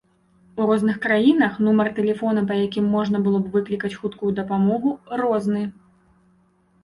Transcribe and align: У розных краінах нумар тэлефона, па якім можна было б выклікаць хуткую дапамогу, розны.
У 0.61 0.67
розных 0.69 0.95
краінах 1.03 1.59
нумар 1.65 1.89
тэлефона, 1.97 2.41
па 2.51 2.55
якім 2.67 2.85
можна 2.95 3.17
было 3.27 3.37
б 3.43 3.51
выклікаць 3.55 3.93
хуткую 3.99 4.31
дапамогу, 4.39 4.95
розны. 5.21 5.61